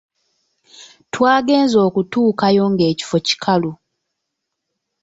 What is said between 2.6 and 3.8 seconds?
nga ekifo kikalu!